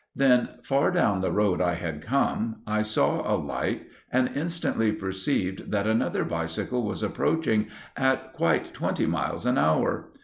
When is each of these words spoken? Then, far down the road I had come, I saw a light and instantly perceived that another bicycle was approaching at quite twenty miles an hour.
Then, 0.15 0.49
far 0.63 0.89
down 0.89 1.21
the 1.21 1.31
road 1.31 1.61
I 1.61 1.75
had 1.75 2.01
come, 2.01 2.63
I 2.65 2.81
saw 2.81 3.19
a 3.21 3.37
light 3.37 3.83
and 4.11 4.35
instantly 4.35 4.91
perceived 4.91 5.69
that 5.69 5.85
another 5.85 6.25
bicycle 6.25 6.81
was 6.87 7.03
approaching 7.03 7.67
at 7.95 8.33
quite 8.33 8.73
twenty 8.73 9.05
miles 9.05 9.45
an 9.45 9.59
hour. 9.59 10.09